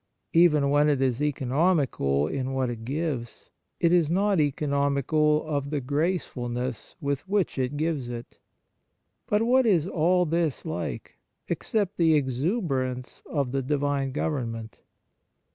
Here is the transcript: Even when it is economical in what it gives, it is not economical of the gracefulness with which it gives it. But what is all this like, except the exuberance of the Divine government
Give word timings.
Even 0.33 0.71
when 0.71 0.89
it 0.89 0.99
is 0.99 1.21
economical 1.21 2.27
in 2.27 2.53
what 2.53 2.71
it 2.71 2.83
gives, 2.85 3.51
it 3.79 3.93
is 3.93 4.09
not 4.09 4.39
economical 4.39 5.45
of 5.45 5.69
the 5.69 5.79
gracefulness 5.79 6.95
with 6.99 7.27
which 7.29 7.59
it 7.59 7.77
gives 7.77 8.09
it. 8.09 8.39
But 9.27 9.43
what 9.43 9.67
is 9.67 9.85
all 9.87 10.25
this 10.25 10.65
like, 10.65 11.19
except 11.47 11.97
the 11.97 12.15
exuberance 12.15 13.21
of 13.29 13.51
the 13.51 13.61
Divine 13.61 14.11
government 14.11 14.79